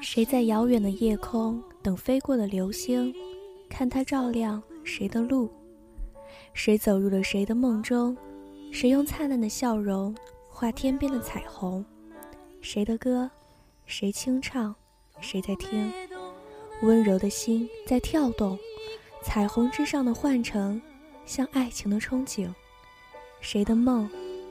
[0.00, 3.14] 谁在遥远的夜空等飞过的流星，
[3.68, 5.50] 看它照亮谁的路？
[6.54, 8.16] 谁走入了谁的梦中？
[8.72, 10.14] 谁用灿烂的笑容
[10.48, 11.84] 画天边的彩虹？
[12.62, 13.30] 谁的歌？
[13.86, 14.74] 谁清唱？
[15.20, 15.92] 谁在听？
[16.82, 18.58] 温柔的心在跳动，
[19.22, 20.82] 彩虹之上的幻城，
[21.24, 22.52] 像爱情的憧憬。
[23.40, 24.10] 谁的梦？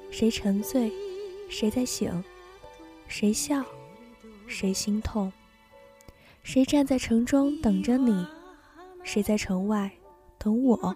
[0.09, 0.89] 谁沉醉？
[1.49, 2.23] 谁在醒？
[3.09, 3.61] 谁笑？
[4.47, 5.31] 谁心痛？
[6.41, 8.25] 谁站在城中等着你？
[9.03, 9.91] 谁在城外
[10.37, 10.95] 等我？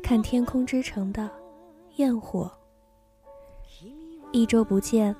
[0.00, 1.28] 看天空之城的
[1.96, 2.50] 焰火。
[4.30, 5.14] 一周不见，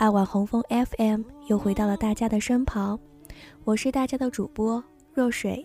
[0.00, 2.98] 爱晚红枫 FM 又回到了大家的身旁，
[3.64, 5.62] 我是大家的主播若水。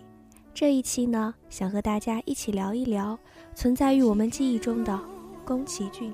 [0.53, 3.17] 这一期呢，想和大家一起聊一聊
[3.53, 4.99] 存在于我们记忆中的
[5.45, 6.13] 宫崎骏。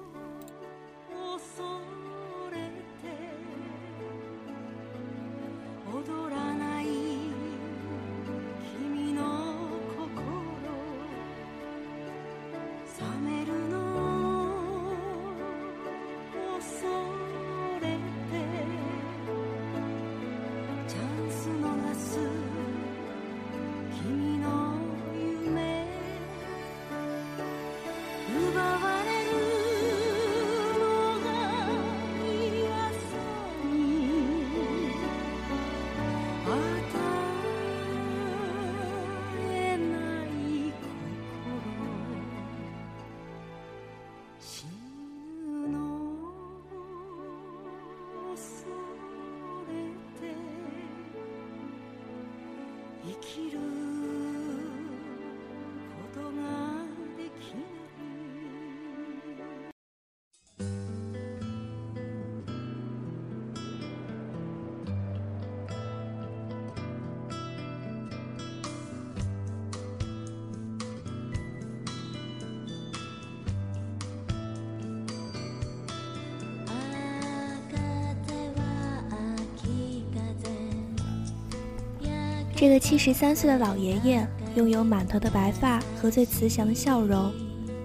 [82.62, 87.34] 这个七十三岁的老爷爷拥有满头的白发和最慈祥的笑容。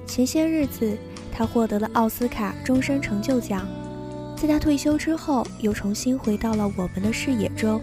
[0.07, 0.99] 前些日子，
[1.33, 3.67] 他获得了奥斯卡终身成就奖。
[4.37, 7.81] 在他退休之后，又重新回到了我们的视野中。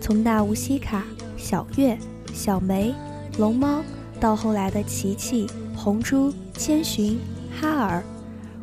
[0.00, 1.02] 从纳乌西卡、
[1.36, 1.98] 小月、
[2.32, 2.94] 小梅、
[3.36, 3.82] 龙猫，
[4.20, 7.18] 到后来的琪琪、红猪、千寻、
[7.60, 8.00] 哈尔，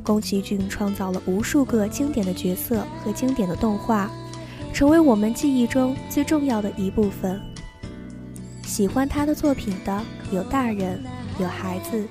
[0.02, 4.09] 宫崎骏创造了无数个经典的角色和经典的动画。
[4.72, 7.41] 成为我们记忆中最重要的一部分。
[8.79, 10.01] 喜欢他的作品的
[10.31, 11.03] 有大人，
[11.38, 12.01] 有孩子，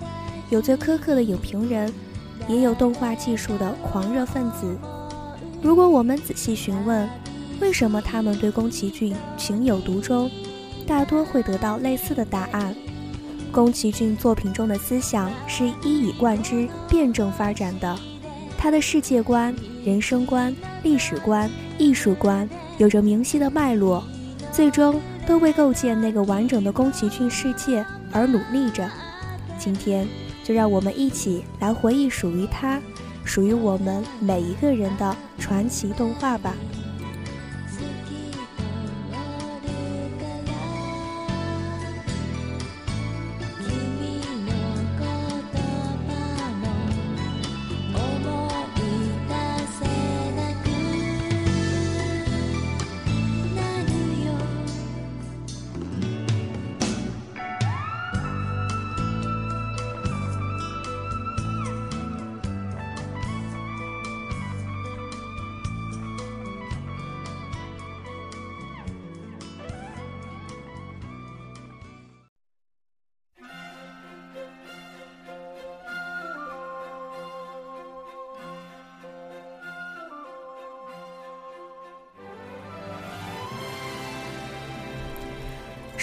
[0.51, 1.91] 有最苛刻的影评人，
[2.47, 4.77] 也有动画技术的狂热分子。
[5.63, 7.09] 如果我们仔细询问，
[7.59, 10.31] 为什么他们对宫崎骏情有独钟，
[10.87, 12.75] 大多会得到类似的答案：
[13.51, 17.99] 宫崎骏作品中的思想是一以贯之、辩证发展的，
[18.59, 19.57] 他的世界观、
[19.87, 21.51] 人生观、历史观。
[21.79, 22.47] 艺术观
[22.77, 24.05] 有着明晰的脉络，
[24.53, 28.91] 最终都为构建那个完整的宫崎骏世界而努力着。
[29.59, 30.09] 今天，
[30.43, 32.81] 就让我们一起来回忆属于他、
[33.25, 36.55] 属于我们每一个人的传奇动画吧。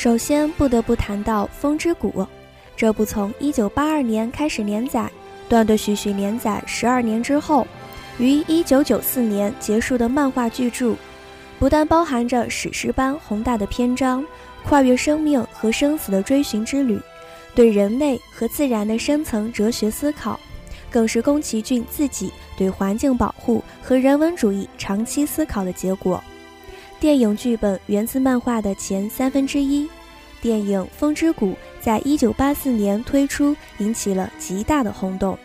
[0.05, 2.11] 首先不得不谈到《风之谷》，
[2.77, 5.09] 这部从1982年开始连载，
[5.49, 7.65] 断断续续连载十二年之后，
[8.19, 10.93] 于1994年结束的漫画巨著，
[11.57, 14.23] 不但包含着史诗般宏大的篇章，
[14.63, 16.99] 跨越生命和生死的追寻之旅，
[17.55, 20.39] 对人类和自然的深层哲学思考，
[20.91, 26.23] 更是宫崎骏自己对环境保护和人文主义长期思考的结果。
[26.97, 29.87] 电影剧本源自漫画的前三分之一。
[30.45, 35.36] 电影《风之谷》在一九八四年推出，引起了极大的轰动。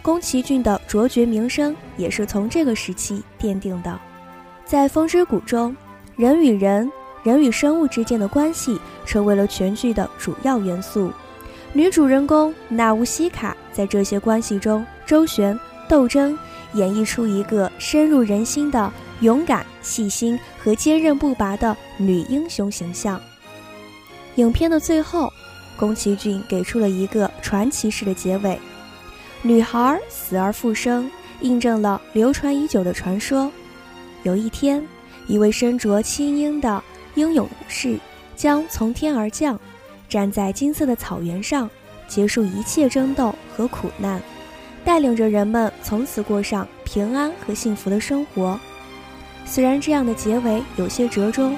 [0.00, 3.98] 宫崎骏的卓绝名声也是从这个时期奠定的。
[4.64, 5.76] 在《风之谷》中，
[6.14, 6.88] 人与人、
[7.24, 11.10] 人与生物之间的关系成为了全剧的主要元素。
[11.72, 15.58] 女主人公纳乌西卡在这些关系中周旋
[15.88, 16.38] 斗争，
[16.74, 18.92] 演绎出一个深入人心的
[19.22, 23.20] 勇敢、细心和坚韧不拔的女英雄形象。
[24.36, 25.32] 影片的最后，
[25.76, 28.58] 宫崎骏给出了一个传奇式的结尾。
[29.42, 31.10] 女孩死而复生，
[31.40, 33.50] 印证了流传已久的传说。
[34.24, 34.86] 有一天，
[35.26, 36.82] 一位身着青缨的
[37.14, 37.98] 英勇武士
[38.34, 39.58] 将从天而降，
[40.08, 41.70] 站在金色的草原上，
[42.06, 44.20] 结束一切争斗和苦难，
[44.84, 48.58] 带领着人们从此过上平安和幸福的生活。
[49.46, 51.56] 虽然这样的结尾有些折中，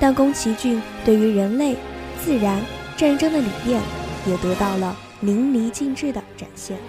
[0.00, 1.76] 但宫崎骏对于人类、
[2.24, 2.60] 自然、
[2.96, 3.80] 战争的理念
[4.26, 6.76] 也得到了淋漓尽致的展现。《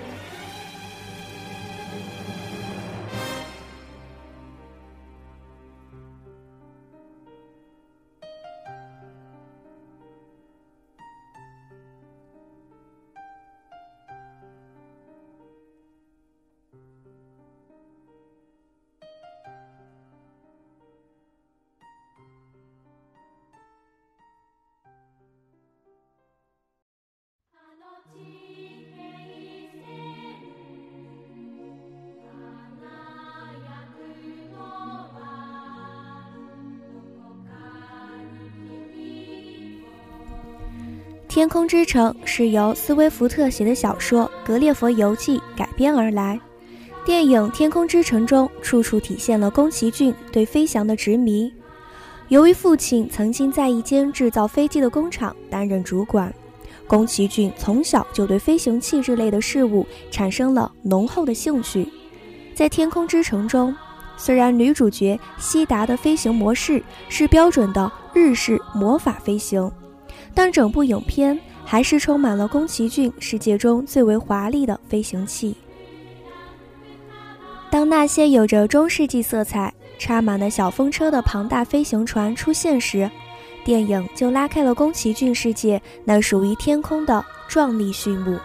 [41.38, 46.42] 天空之城》是由斯威夫特写的小说《格列佛游记》改编而来。
[47.06, 51.54] 电影《天空之城》中处处体现了宫崎骏对飞翔的执迷。
[52.30, 56.34] 由于父亲曾经在一间制造飞机的工厂担任主管，
[56.88, 61.88] 宫崎骏从小就对飞行器之类的事物产生了浓厚的兴趣。
[62.56, 63.76] 在《天空之城》中，
[64.18, 69.72] 虽然女主角希达的飞行模式是标准的日式魔法飞行。
[70.38, 71.36] 但整部影片
[71.66, 75.58] 还是充满了宫崎骏世界中最为华丽的飞行器。
[77.72, 83.10] 当那些有着中世纪色彩、插满了小风车的庞大飞行船出现时，
[83.66, 88.38] 电影就拉开了宫崎骏世界那属于天空的壮丽序幕。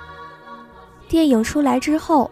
[1.10, 2.30] 电影出来之后，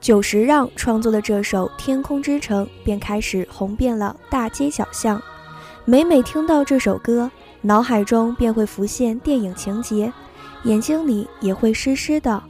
[0.00, 5.20] 久石让创作的这首《天空之城》便开始红遍了大街小巷。
[5.84, 7.28] 每每听到这首歌，
[7.66, 10.12] 脑海中便会浮现电影情节，
[10.64, 12.42] 眼睛里也会湿湿的。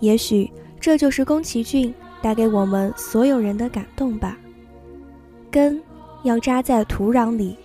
[0.00, 0.50] 也许
[0.80, 4.36] 这就是宫崎骏带给我们所有人的感动吧。
[5.48, 5.80] 根
[6.24, 7.56] 要扎在土壤里，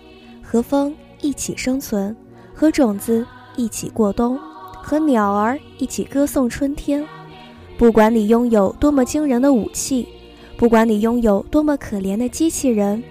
[0.43, 2.15] 和风一起生存，
[2.53, 3.25] 和种子
[3.55, 4.39] 一起过冬，
[4.71, 7.03] 和鸟儿一起歌颂春天。
[7.75, 10.07] 不管你拥有多么惊人的武器，
[10.57, 13.03] 不管你拥有多么可怜的机器人，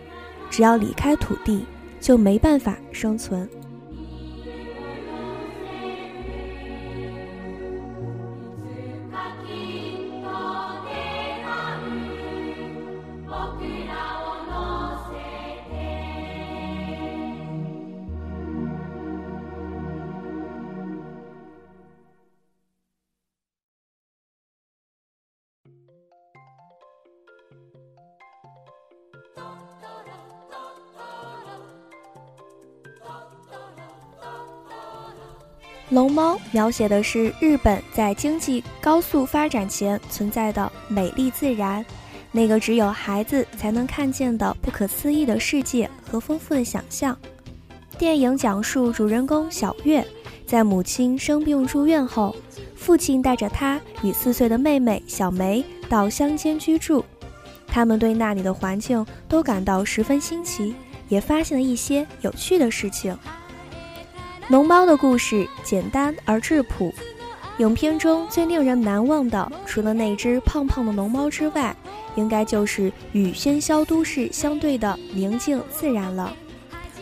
[0.49, 1.67] 只要离开土地，
[2.00, 3.48] 就没办法生存。
[35.93, 41.84] 龙猫描写的是日本在经济高速发展前存在的美丽自然，
[42.31, 47.15] 那个只有孩子才能看见的不可思议的世界和丰富的想象。
[47.99, 50.03] 电影讲述主人公小月
[50.46, 52.34] 在母亲生病住院后，
[52.75, 57.05] 父亲带着她与四岁的妹妹小梅到乡间居住，
[57.67, 60.75] 他们对那里的环境都感到十分新奇，
[61.11, 63.15] 也发现了一些有趣的事情。
[64.49, 66.93] 龙猫的故事简单而质朴，
[67.58, 71.75] 影片中最令人难忘的，除了那只胖胖的龙猫之外，
[72.17, 76.34] 应该就是与喧嚣都市相对的宁静自然了。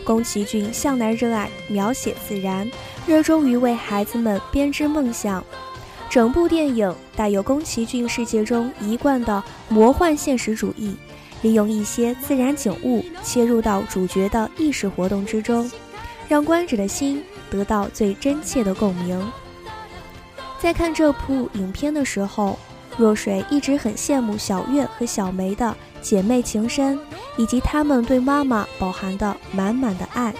[0.05, 2.69] 宫崎骏向来热爱描写自然，
[3.07, 5.43] 热衷于为孩子们编织梦想。
[6.09, 10.95] 整部电影带有宫崎骏世界中一贯的魔幻现实主义，
[11.41, 15.69] 利用一些自然景物切入到主角的意识活动之中，
[16.27, 17.23] 让观者的心。
[17.51, 19.31] 得到最真切的共鸣。
[20.57, 22.57] 在看这部影片的时候，
[22.97, 26.99] 若水一直很羡慕小月和小梅的姐妹情深，
[27.37, 30.33] 以及他们对妈妈饱含的满满的爱。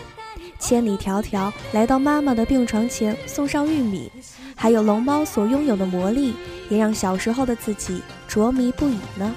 [0.59, 4.11] 千里迢迢来到妈妈的病床前送上玉米，
[4.55, 6.35] 还有龙猫所拥有的魔力，
[6.69, 9.33] 也让小时候的自己着迷不已呢。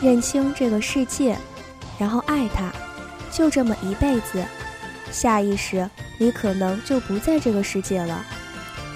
[0.00, 1.36] 认清这个世界，
[1.98, 2.72] 然后爱它，
[3.30, 4.42] 就这么一辈子。
[5.12, 5.88] 下意识，
[6.18, 8.24] 你可能就不在这个世界了。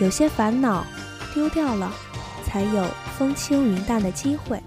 [0.01, 0.85] 有些烦恼
[1.35, 1.93] 丢掉了，
[2.45, 4.61] 才有风轻云淡的机会。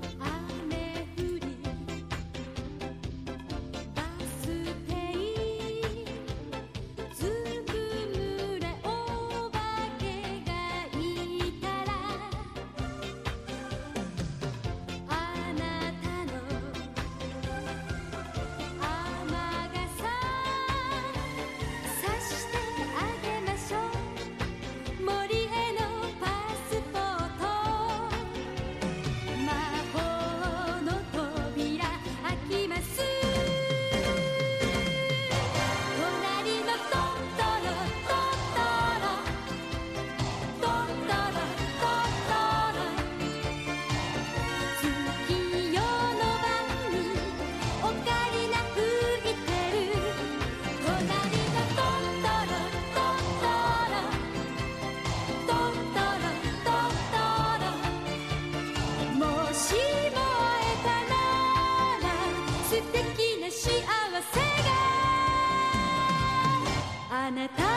[67.30, 67.69] あなた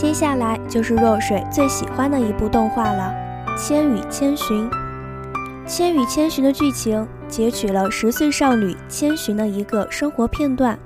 [0.00, 3.12] 接下来就是若水最喜欢的一部动画了，
[3.58, 4.66] 《千与千寻》。
[5.66, 10.78] 《千与千寻》的剧情截取了十岁少女千寻的一个生活片段。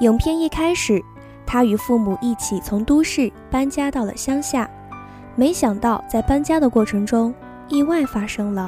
[0.00, 0.98] 影片一开始，
[1.44, 4.66] 她与父母一起从都市搬家到了乡下，
[5.36, 7.34] 没想到在搬家的过程中，
[7.68, 8.66] 意外发生了，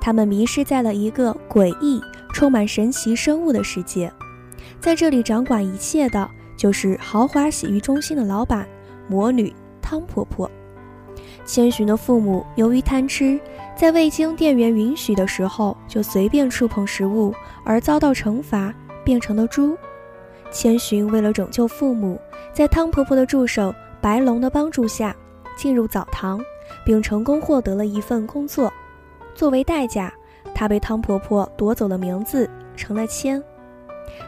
[0.00, 2.00] 他们迷失在了一个诡异、
[2.32, 4.12] 充满神奇生物的世界。
[4.78, 8.64] 在这里掌管一切的，就是豪华洗浴中心的老板。
[9.08, 10.50] 魔女汤婆婆，
[11.44, 13.38] 千寻的父母由于贪吃，
[13.76, 17.32] 在未经店员允许的时候就随便触碰食物，
[17.64, 19.76] 而遭到惩罚，变成了猪。
[20.50, 22.20] 千寻为了拯救父母，
[22.52, 25.14] 在汤婆婆的助手白龙的帮助下，
[25.56, 26.40] 进入澡堂，
[26.84, 28.72] 并成功获得了一份工作。
[29.34, 30.12] 作为代价，
[30.54, 33.42] 她被汤婆婆夺走了名字，成了千。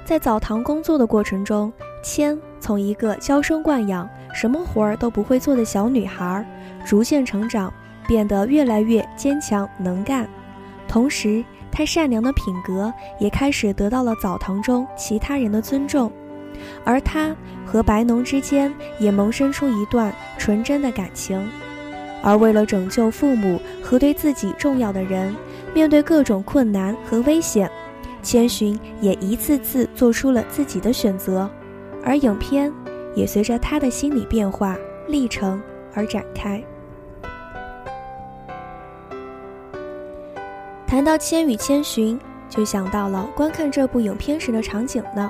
[0.05, 4.09] 在澡堂工作的过程中，千从一个娇生惯养。
[4.33, 6.45] 什么活儿都不会做的小女孩，
[6.85, 7.73] 逐渐成长，
[8.07, 10.29] 变得越来越坚强能干。
[10.87, 16.11] 同时，她善良的品格也开始得到了澡堂中其他人的尊重。
[16.85, 17.35] 而她
[17.67, 21.49] 和白农之间也萌生出一段纯真的感情。
[22.23, 25.35] 而为了拯救父母和对自己重要的人，
[25.75, 27.71] 面对各种困难和危险，
[28.23, 31.49] 千寻也一次次做出了自己的选择。
[32.05, 32.73] 而影片。
[33.19, 34.77] 也随着他的心理变化
[35.09, 35.61] 历程
[35.93, 36.63] 而展开。
[40.87, 42.17] 谈到《千与千寻》，
[42.49, 45.29] 就想到了观看这部影片时的场景呢。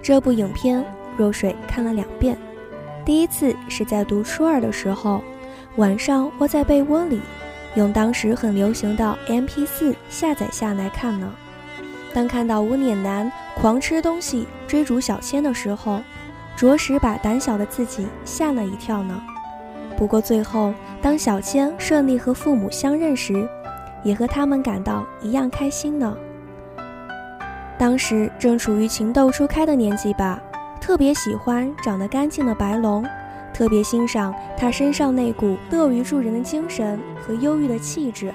[0.00, 0.84] 这部影片，
[1.16, 2.38] 若水看了两遍。
[3.04, 5.20] 第一次是在读初二的时候，
[5.76, 7.20] 晚上窝在被窝里，
[7.74, 11.34] 用当时很流行的 MP4 下载下来看呢。
[12.14, 16.00] 当看到无脸男狂吃东西追逐小千的时候。
[16.60, 19.18] 着实把胆小的自己吓了一跳呢。
[19.96, 23.48] 不过最后，当小千顺利和父母相认时，
[24.04, 26.14] 也和他们感到一样开心呢。
[27.78, 30.38] 当时正处于情窦初开的年纪吧，
[30.82, 33.06] 特别喜欢长得干净的白龙，
[33.54, 38.34] 特别欣赏他身上那股乐于助人的精神和忧郁的气质。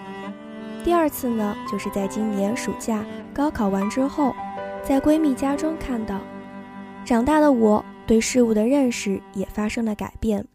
[0.83, 4.35] 第二次呢，就是在今年暑假高考完之后，
[4.81, 6.17] 在闺蜜家中看到。
[7.05, 10.45] 长大的我对事物的认识也发生了改变，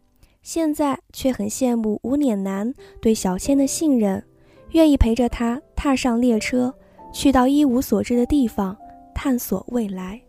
[0.43, 4.25] 现在却很羡慕无脸男对小千的信任，
[4.71, 6.75] 愿意陪着他踏上列车，
[7.13, 8.77] 去到一无所知的地方，
[9.15, 10.21] 探索未来。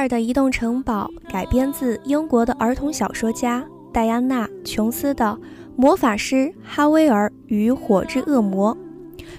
[0.00, 5.24] 尔的移动城堡改编自英国的儿童小说家戴安娜·琼斯的
[5.76, 8.74] 《魔法师哈威尔与火之恶魔》。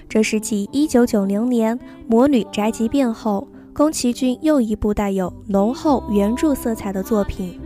[0.08, 1.76] 这是继1990年
[2.06, 7.58] 《魔女宅急便》后，宫崎骏又一部带有浓厚原著色彩的作品。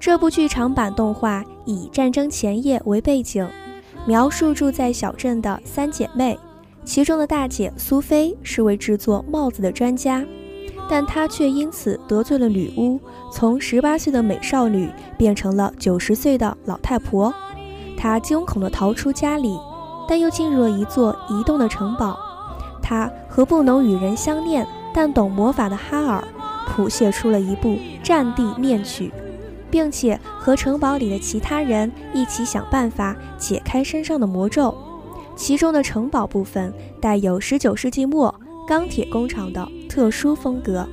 [0.00, 3.46] 这部剧场版动画以战争前夜为背景，
[4.06, 6.38] 描述住在小镇的三姐妹，
[6.84, 10.24] 其中的大姐苏菲是位制作帽子的专家。
[10.88, 13.00] 但她却因此得罪了女巫，
[13.32, 17.32] 从十八岁的美少女变成了九十岁的老太婆。
[17.96, 19.58] 她惊恐地逃出家里，
[20.08, 22.18] 但又进入了一座移动的城堡。
[22.82, 26.22] 她和不能与人相恋但懂魔法的哈尔
[26.66, 27.70] 谱写出了一部
[28.02, 29.08] 《战地恋曲》，
[29.70, 34.74] 并且和城堡里的其他人一起想办法解开身上的魔咒。
[35.34, 38.34] 其中的城堡部分带有十九世纪末。
[38.64, 40.88] 钢铁工厂的特殊风格。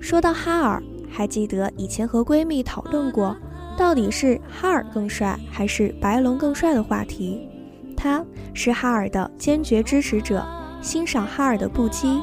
[0.00, 3.36] 说到哈尔，还记得以前和闺蜜讨论过，
[3.76, 7.48] 到底是哈尔更帅还是白龙更帅的话题。
[7.96, 10.46] 他是哈尔的坚决支持者，
[10.80, 12.22] 欣赏哈尔的不羁，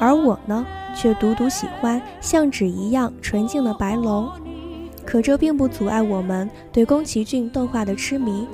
[0.00, 0.64] 而我呢，
[0.96, 4.26] 却独独喜欢像纸一样纯净的白龙。
[5.04, 8.48] 可这并不阻碍我们对宫崎骏动画的痴迷，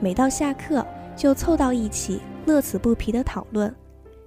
[0.00, 3.72] 每到下课就凑到一起，乐此不疲的讨论。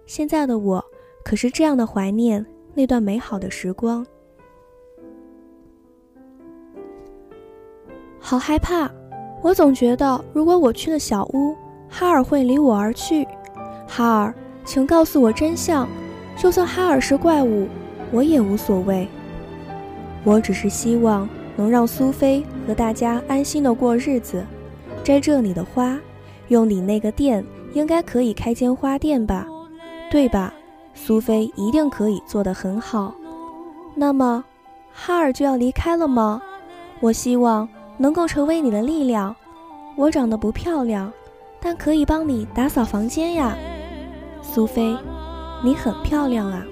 [0.05, 0.81] 现在的我，
[1.27, 4.05] 可是这样的怀念那段美好的时光。
[8.17, 8.89] 好害怕，
[9.43, 11.53] 我总觉得如果我去了小屋，
[11.89, 13.27] 哈尔会离我而去。
[13.85, 15.85] 哈尔，请告诉我真相，
[16.37, 17.67] 就算哈尔是怪物，
[18.13, 19.05] 我也无所谓。
[20.23, 24.45] 我只是希望能让苏菲和大家安心的过日子，
[25.03, 25.99] 摘这里的花，
[26.47, 29.45] 用你那个店应该可以开间花店吧。
[30.09, 30.53] 对吧？
[30.99, 33.13] 苏菲一定可以做得很好。
[33.95, 34.43] 那么，
[34.91, 36.41] 哈尔就要离开了吗？
[36.99, 39.33] 我希望能够成为你的力量。
[39.95, 41.13] 我长得不漂亮，
[41.61, 43.55] 但可以帮你打扫房间呀。
[44.41, 44.97] 苏菲，
[45.63, 46.65] 你很漂亮啊。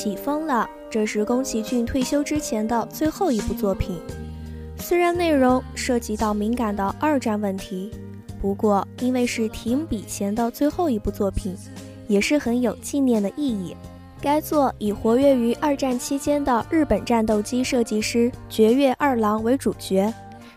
[0.00, 4.00] 起风了，这是宫崎骏退休之前的最后一部作品。
[4.78, 7.90] 虽然内容涉及到敏感的二战问题，
[8.40, 11.54] 不过因为是停笔前的最后一部作品，
[12.08, 13.76] 也是很有纪念的意义。
[14.22, 20.10] 该作以活跃于二战期间的日本战斗机设计师绝月二郎为主角，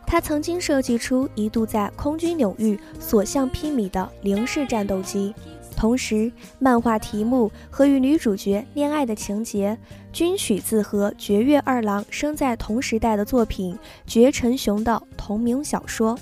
[0.07, 5.35] 他曾经设计出一度在空军领域所向披靡的零式战斗机。
[5.83, 9.77] 同时，漫画题目和与女主角恋爱的情节
[10.13, 16.17] 均取自和绝月二郎生在同时代的作品绝尘雄的同名小说。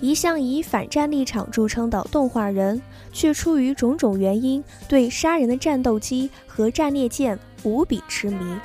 [0.00, 2.80] 一向以反战立场著称的动画人，
[3.12, 8.56] 却出于种种原因对杀人的战斗机和战列舰无比痴迷。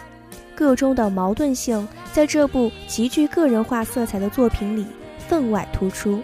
[0.54, 4.86] 个中的矛盾性在这部极具个人化色彩的作品里
[5.18, 6.22] 分外突出。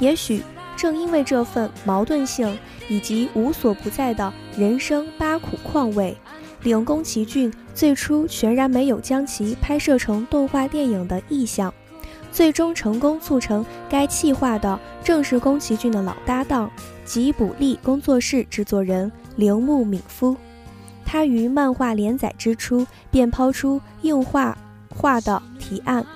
[0.00, 0.42] 也许。
[0.78, 2.56] 正因为这份矛盾性
[2.88, 6.16] 以及无所不在的人生八苦况味，
[6.62, 11.74] 令宫崎骏最初全然没有将其拍摄成动画电影的意向。
[12.30, 16.70] 最终成功促成该企划的，正是宫崎骏的老搭档
[17.04, 20.36] 吉卜力工作室制作人铃木敏夫。
[21.04, 24.56] 他于漫画连载之初便抛出硬画
[24.94, 26.06] 画的提案，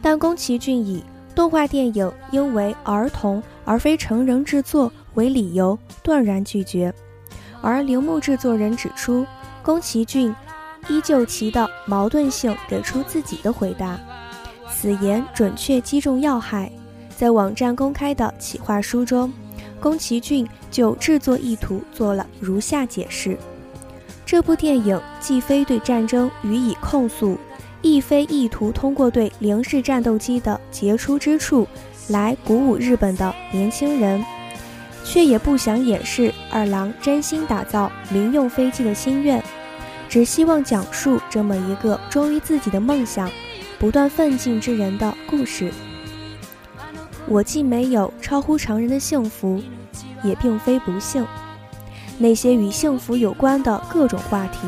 [0.00, 1.02] 但宫崎骏以
[1.38, 6.92] 动画电影应为儿童而非成人制作为理由，断然拒绝。
[7.62, 9.24] 而铃木制作人指出，
[9.62, 10.34] 宫崎骏
[10.88, 13.96] 依旧其的矛盾性，给出自己的回答。
[14.68, 16.72] 此言准确击中要害，
[17.16, 19.32] 在网站公开的企划书中，
[19.78, 23.38] 宫崎骏就制作意图做了如下解释：
[24.26, 27.38] 这部电影既非对战争予以控诉，
[27.82, 31.66] 亦非意图通过对零式战斗机的杰出之处
[32.08, 34.24] 来鼓舞日本的年轻人，
[35.04, 39.42] 却也不想掩饰二郎真心打造民用飞机的心愿，
[40.08, 43.30] 只希望讲述这么一个忠于自己的梦想。
[43.80, 45.72] 不断奋进之人的故事。
[47.28, 49.62] 我既没有超乎常人的幸福，
[50.24, 51.24] 也并非不幸。
[52.18, 54.58] 那些与幸福有关的各种话题，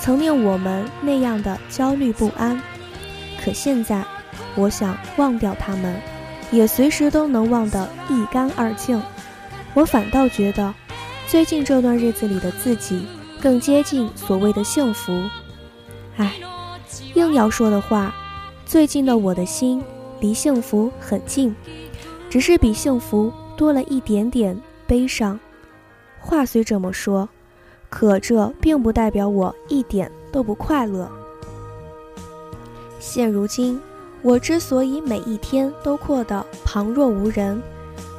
[0.00, 2.60] 曾令我们那样的焦虑不安。
[3.42, 4.04] 可现在，
[4.56, 5.94] 我想忘掉他们，
[6.50, 9.00] 也随时都能忘得一干二净。
[9.74, 10.74] 我反倒觉得，
[11.26, 13.06] 最近这段日子里的自己，
[13.40, 15.12] 更接近所谓的幸福。
[16.16, 16.34] 唉，
[17.14, 18.14] 硬要说的话。
[18.66, 19.82] 最近的我的心
[20.20, 21.54] 离幸福很近，
[22.28, 25.38] 只是比幸福多了一点点悲伤。
[26.20, 27.28] 话虽这么说，
[27.90, 31.10] 可这并不代表我一点都不快乐。
[32.98, 33.78] 现如今，
[34.22, 37.62] 我之所以每一天都过得旁若无人，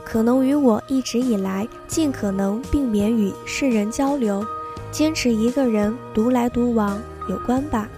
[0.05, 4.45] 可能与我一直以来尽可能避免与世人交流，
[4.91, 7.89] 坚持一个人独来独往有关吧。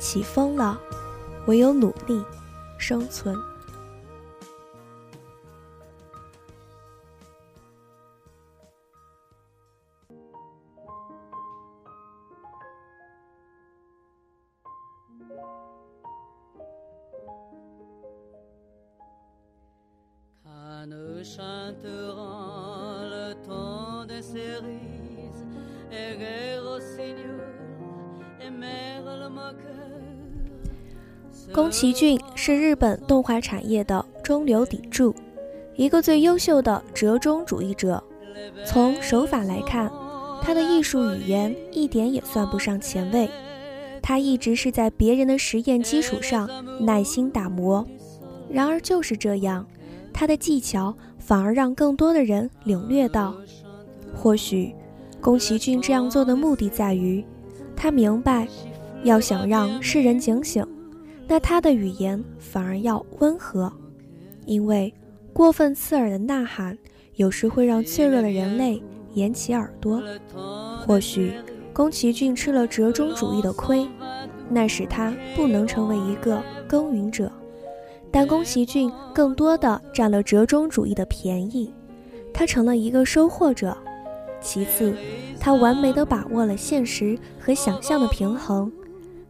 [0.00, 0.80] 起风了。
[1.46, 2.24] 唯有努力
[2.78, 3.36] 生存。
[31.74, 35.12] 崎骏是日本动画产业的中流砥柱，
[35.74, 38.00] 一个最优秀的折中主义者。
[38.64, 39.90] 从手法来看，
[40.40, 43.28] 他的艺术语言一点也算不上前卫。
[44.00, 47.84] 他一直是在别人的实验基础上耐心打磨。
[48.48, 49.66] 然而就是这样，
[50.12, 53.34] 他的技巧反而让更多的人领略到。
[54.14, 54.72] 或许，
[55.20, 57.24] 宫崎骏这样做的目的在于，
[57.74, 58.46] 他明白，
[59.02, 60.64] 要想让世人警醒。
[61.26, 63.72] 那他的语言反而要温和，
[64.46, 64.92] 因为
[65.32, 66.76] 过分刺耳的呐喊
[67.16, 68.80] 有时会让脆弱的人类
[69.14, 70.02] 掩起耳朵。
[70.86, 71.32] 或许
[71.72, 73.88] 宫崎骏吃了折中主义的亏，
[74.48, 77.32] 那使他不能成为一个耕耘者。
[78.12, 81.72] 但宫崎骏更多的占了折中主义的便宜，
[82.32, 83.76] 他成了一个收获者。
[84.40, 84.94] 其次，
[85.40, 88.70] 他完美的把握了现实和想象的平衡，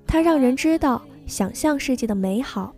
[0.06, 1.00] 他让人知道。
[1.26, 2.74] 想象世界的美好，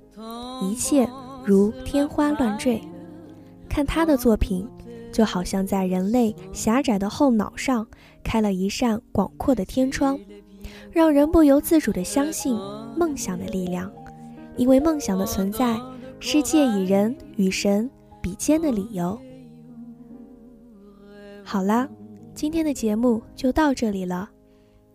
[0.63, 1.09] 一切
[1.45, 2.81] 如天花乱坠。
[3.69, 4.67] 看他的作品，
[5.13, 7.87] 就好像在人类狭窄的后脑上
[8.23, 10.19] 开了一扇广阔的天窗，
[10.91, 12.57] 让人不由自主地相信
[12.97, 13.91] 梦想的力量。
[14.57, 15.79] 因为梦想的存在，
[16.19, 17.91] 世界以人与神
[18.23, 19.21] 比肩的理由。
[21.45, 21.87] 好啦，
[22.35, 24.31] 今天的节目就到这里了，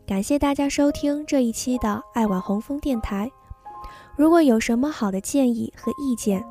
[0.07, 3.29] 感谢大家收听这一期的爱晚红枫电台。
[4.15, 6.43] 如果有什么好的建议和意见，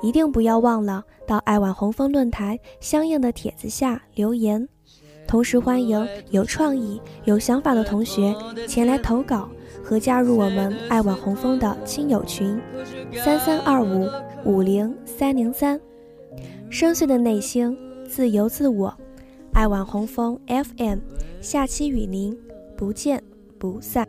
[0.00, 4.68] 一定不要忘了到爱晚红枫论坛相应的帖子下留言。
[5.26, 8.34] 同时欢迎有创意、有想法的同学
[8.66, 9.48] 前来投稿
[9.82, 12.60] 和加入我们爱晚红枫的亲友群：
[13.14, 14.08] 三三二五
[14.44, 15.80] 五零三零三。
[16.68, 17.76] 深邃的内心，
[18.08, 18.92] 自由自我，
[19.52, 20.98] 爱晚红枫 FM，
[21.40, 22.36] 下期与您
[22.76, 23.22] 不见
[23.58, 24.08] 不散。